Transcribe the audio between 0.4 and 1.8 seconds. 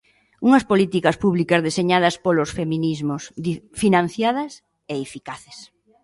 Unhas políticas públicas